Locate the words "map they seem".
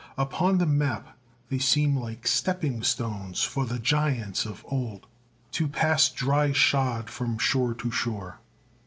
0.65-1.95